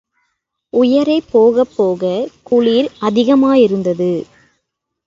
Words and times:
உயரே 0.73 1.21
போகப் 1.31 1.73
போகக் 1.75 2.31
குளிர் 2.43 2.91
அதிகமாயிருந்தது. 3.01 4.11